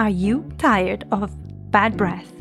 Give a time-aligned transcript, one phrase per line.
[0.00, 1.30] Are you tired of
[1.70, 2.32] bad breath?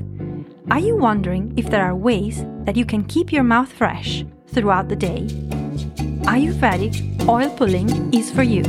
[0.72, 4.88] Are you wondering if there are ways that you can keep your mouth fresh throughout
[4.88, 5.28] the day?
[6.24, 8.64] Ayurvedic oil pulling is for you.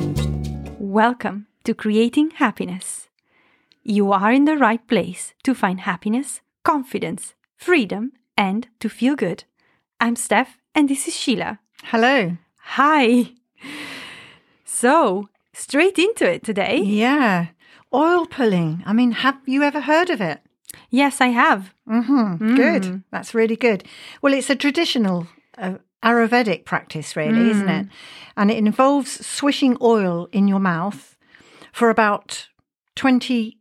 [0.81, 3.07] Welcome to Creating Happiness.
[3.85, 9.45] You are in the right place to find happiness, confidence, freedom, and to feel good.
[10.01, 11.61] I'm Steph, and this is Sheila.
[11.85, 12.39] Hello.
[12.75, 13.35] Hi.
[14.65, 16.79] So, straight into it today.
[16.79, 17.51] Yeah.
[17.93, 18.83] Oil pulling.
[18.87, 20.41] I mean, have you ever heard of it?
[20.91, 21.75] Yes, I have.
[21.89, 22.55] Mm-hmm.
[22.57, 23.03] Good.
[23.11, 23.85] That's really good.
[24.23, 25.27] Well, it's a traditional
[25.59, 27.87] uh, Ayurvedic practice, really, isn't it?
[28.37, 31.17] And it involves swishing oil in your mouth
[31.73, 32.49] for about
[32.97, 33.59] 20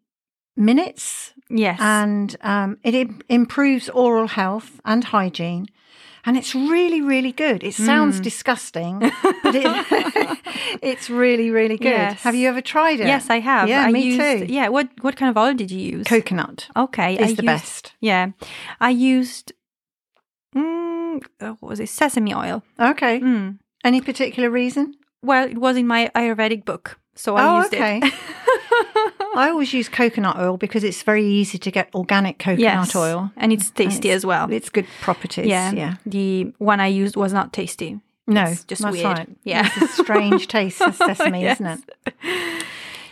[0.60, 1.34] minutes.
[1.50, 1.80] Yes.
[1.82, 5.68] And um, it im- improves oral health and hygiene.
[6.26, 7.64] And it's really, really good.
[7.64, 9.00] It sounds disgusting,
[9.44, 9.86] but it,
[10.82, 11.86] it's really, really good.
[11.86, 12.22] Yes.
[12.24, 13.08] Have you ever tried it?
[13.08, 13.70] yes, I have.
[13.70, 14.46] Yeah, I me used, too.
[14.54, 16.06] Yeah, what what kind of oil did you use?
[16.06, 17.94] Coconut Okay, is I the used, best.
[18.02, 18.32] Yeah,
[18.82, 19.54] I used
[20.54, 22.64] mm, uh, what was it sesame oil?
[22.80, 23.22] Okay.
[23.22, 23.60] Mm.
[23.84, 24.96] Any particular reason?
[25.24, 28.02] Well, it was in my Ayurvedic book, so I oh, used okay.
[28.04, 28.14] it.
[29.40, 33.32] I always use coconut oil because it's very easy to get organic coconut yes, oil.
[33.38, 34.52] and it's tasty it's- as well.
[34.52, 35.48] It's good properties.
[35.48, 35.94] yeah, Yeah.
[36.06, 38.00] The one I used was not tasty.
[38.28, 39.06] No, It's just weird.
[39.06, 39.30] right.
[39.44, 39.68] Yeah.
[39.76, 41.60] It's a strange taste of sesame, Yes.
[41.62, 42.64] isn't it?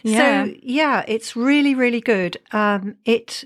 [0.04, 0.46] Yeah.
[0.46, 2.38] So yeah, it's really, really good.
[2.52, 3.44] Um, it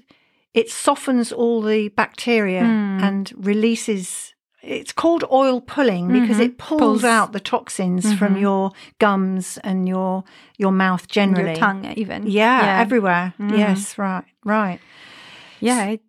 [0.54, 3.00] it softens all the bacteria Hmm.
[3.02, 4.34] and releases.
[4.64, 6.86] It's called oil pulling because it pulls, Mm-hmm.
[6.86, 7.02] Pulls.
[7.02, 7.08] Mm-hmm.
[7.08, 10.24] out the toxins from your gums and your
[10.58, 11.50] your mouth generally.
[11.52, 12.28] Your tongue, even.
[12.28, 13.34] Yeah, everywhere.
[13.40, 13.58] Mhm.
[13.58, 14.80] Yes, right, right.
[15.60, 16.02] Yeah, it,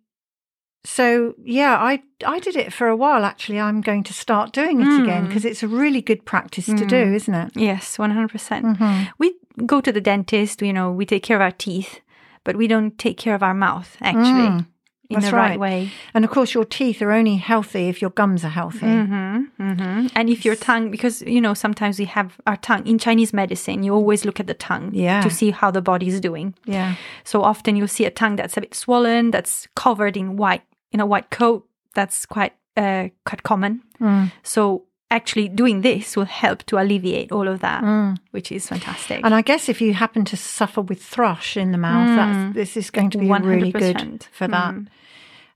[0.85, 3.23] So yeah, I I did it for a while.
[3.25, 5.01] Actually, I'm going to start doing it Hmm.
[5.03, 7.51] again because it's a really good practice to do, isn't it?
[7.55, 8.65] yes, one hundred percent.
[8.65, 9.03] Mm-hmm.
[9.17, 9.33] We
[9.65, 10.61] go to the dentist.
[10.61, 12.01] You know, we take care of our teeth,
[12.43, 14.65] but we don't take care of our mouth actually
[15.13, 15.59] in that's the right, right.
[15.59, 15.91] way.
[16.13, 18.79] And of course, your teeth are only healthy if your gums are healthy.
[18.85, 22.97] hmm hmm And if your tongue, because you know, sometimes we have our tongue in
[22.99, 25.21] Chinese medicine, you always look at the tongue Yeah.
[25.21, 26.53] to see how the body is doing.
[26.65, 26.95] Yeah.
[27.23, 30.99] So often you'll see a tongue that's a bit swollen, that's covered in white, in
[30.99, 31.67] a white coat.
[31.95, 33.81] That's quite uh, quite common.
[34.01, 34.31] Mm.
[34.43, 38.17] So actually, doing this will help to alleviate all of that, Mm.
[38.31, 39.19] which is fantastic.
[39.23, 42.15] And I guess if you happen to suffer with thrush in the mouth, Mm.
[42.17, 44.73] that's, this is going to be really good for that.
[44.73, 44.87] Mm.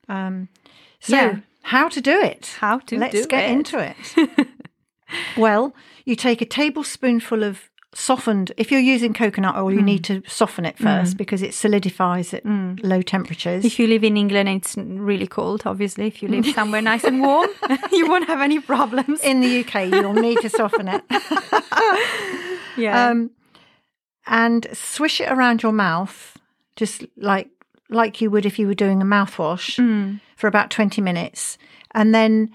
[0.10, 0.48] Um,
[1.00, 1.36] so, Yeah.
[1.64, 2.56] how to do it?
[2.60, 3.52] How to Let's do get it.
[3.52, 4.48] into it.
[5.38, 5.74] well,
[6.06, 8.52] you take a tablespoonful of softened.
[8.58, 12.46] If you're using coconut oil, you need to soften it first because it solidifies at
[12.46, 13.66] low temperatures.
[13.66, 17.04] If you live in England and it's really cold, obviously, if you live somewhere nice
[17.04, 17.50] and warm,
[17.92, 19.20] you won't have any problems.
[19.24, 21.04] in the UK, you'll need to soften it.
[22.78, 23.10] yeah.
[23.10, 23.32] um,
[24.26, 26.38] and swish it around your mouth,
[26.76, 27.50] just like
[27.90, 30.20] like you would if you were doing a mouthwash Mm.
[30.36, 31.58] for about twenty minutes,
[31.94, 32.50] and then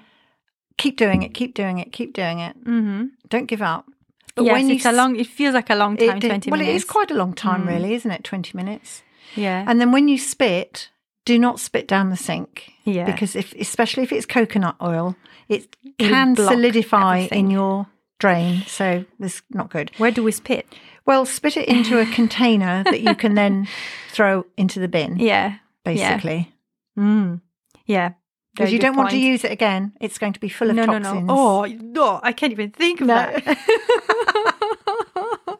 [0.78, 2.54] keep doing it, keep doing it, keep doing it.
[2.64, 3.86] hmm Don't give up.
[4.34, 5.16] But yes, when it's a long.
[5.16, 6.18] It feels like a long time.
[6.18, 6.70] did- Twenty well, minutes.
[6.70, 6.74] Mm.
[6.74, 8.24] it is quite a long time, really, isn't it?
[8.24, 9.02] Twenty minutes.
[9.36, 9.64] Yeah.
[9.66, 10.88] And then when you spit,
[11.24, 12.72] do not spit down the sink.
[12.84, 13.04] Yeah.
[13.06, 15.16] Because if, especially if it's coconut oil,
[15.48, 17.46] it can solidify everything.
[17.46, 17.86] in your
[18.18, 18.62] drain.
[18.66, 19.90] So that's not good.
[19.98, 20.66] Where do we spit?
[21.04, 23.68] Well, spit it into a container that you can then
[24.10, 25.56] throw into the bin, Yeah.
[25.84, 26.52] basically.
[26.96, 27.02] Yeah.
[27.02, 27.40] Mm.
[27.86, 28.12] Yeah.
[28.54, 29.92] Because you don't want to use it again.
[30.00, 31.04] It's going to be full of no, toxins.
[31.04, 31.26] no, no.
[31.28, 32.20] Oh no!
[32.22, 33.14] I can't even think of No.
[33.14, 33.58] that.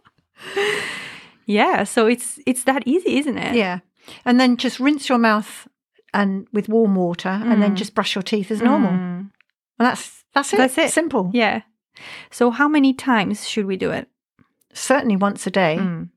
[1.46, 1.84] yeah.
[1.84, 3.54] So it's it's that easy, isn't it?
[3.54, 3.80] Yeah.
[4.24, 5.68] And then just rinse your mouth
[6.12, 8.90] and with warm water and then just brush your teeth as normal.
[8.90, 8.98] Mm.
[8.98, 9.30] And
[9.78, 10.56] that's that's it.
[10.58, 10.90] That's it.
[10.90, 11.30] Simple.
[11.32, 11.62] Yeah.
[12.30, 14.08] So how many times should we do it?
[14.74, 15.78] Certainly once a day.
[15.80, 16.10] Mm.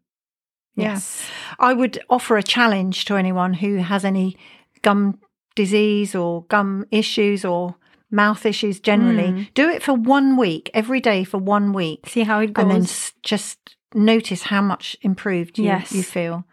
[0.76, 0.94] Yeah.
[0.94, 1.26] Yes.
[1.58, 4.38] I would offer a challenge to anyone who has any
[4.82, 5.20] gum
[5.56, 7.76] disease or gum issues or
[8.12, 9.32] mouth issues generally.
[9.32, 9.54] Mm.
[9.54, 12.08] Do it for one week, every day for one week.
[12.08, 12.64] See how it goes.
[12.64, 15.92] and then s- just notice how much improved you, Yes.
[15.92, 16.46] you feel.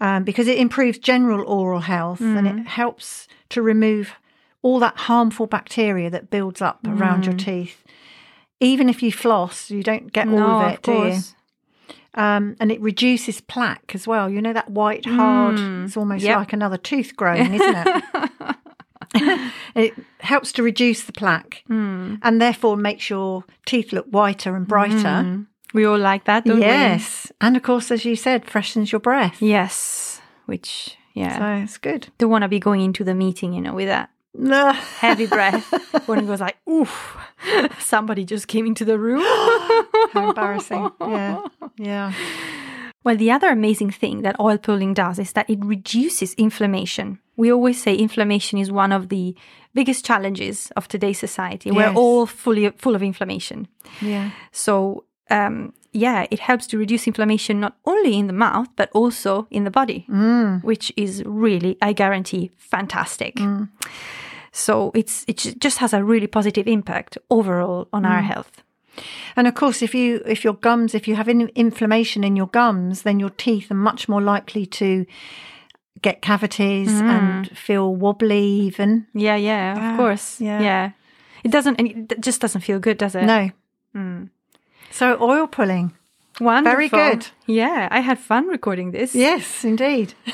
[0.00, 2.60] Um, because it improves general oral health and Mm.
[2.60, 4.12] it helps to remove
[4.62, 7.82] all that harmful bacteria that builds up around your teeth.
[8.60, 10.38] Even if you floss, you don't get all Mm.
[10.38, 11.20] no, of it, do you?
[12.14, 14.28] Um, and it reduces plaque as well.
[14.28, 15.84] You know that white, hard, Mm.
[15.84, 16.36] it's almost Yep.
[16.38, 18.04] like another tooth growing, isn't it?
[19.74, 22.18] it helps to reduce the plaque Mm.
[22.22, 24.94] and therefore makes your teeth look whiter and brighter.
[25.24, 25.46] Mm.
[25.72, 26.62] We all like that, don't we?
[26.62, 27.30] Yes.
[27.40, 29.40] And of course, as you said, freshens your breath.
[29.40, 30.20] Yes.
[30.46, 31.38] Which, yeah.
[31.38, 32.08] So it's good.
[32.18, 34.10] Don't want to be going into the meeting, you know, with that
[34.98, 35.72] heavy breath
[36.08, 37.16] when it goes like, oof,
[37.78, 39.22] somebody just came into the room.
[40.12, 40.90] How embarrassing.
[41.00, 41.40] Yeah.
[41.78, 42.12] Yeah.
[43.02, 47.18] Well, the other amazing thing that oil pulling does is that it reduces inflammation.
[47.36, 49.34] We always say inflammation is one of the
[49.72, 51.70] biggest challenges of today's society.
[51.70, 53.68] We're all fully full of inflammation.
[54.02, 54.32] Yeah.
[54.52, 59.46] So, um, yeah, it helps to reduce inflammation not only in the mouth but also
[59.50, 60.62] in the body, mm.
[60.62, 63.36] which is really, I guarantee, fantastic.
[63.36, 63.70] Mm.
[64.52, 68.24] So it's it just has a really positive impact overall on our mm.
[68.24, 68.62] health.
[69.36, 72.48] And of course, if you if your gums, if you have in, inflammation in your
[72.48, 75.06] gums, then your teeth are much more likely to
[76.02, 78.42] get cavities and feel wobbly.
[78.44, 80.40] Even Yeah, yeah, Ah, of course.
[80.40, 80.60] yeah.
[80.60, 80.90] Yeah.
[81.44, 83.24] It doesn't, it just doesn't feel good, does it?
[83.24, 83.50] no.
[84.90, 85.92] So oil pulling,
[86.40, 86.76] Wonderful.
[86.76, 87.26] Very good.
[87.46, 89.14] Yeah, I had fun recording this.
[89.14, 90.14] yes, indeed.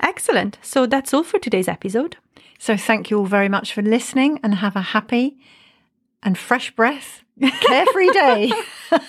[0.00, 0.58] Excellent.
[0.62, 2.16] So that's all for today's episode.
[2.58, 5.36] So thank you all very much for listening, and have a happy
[6.26, 8.52] and fresh breath, carefree day.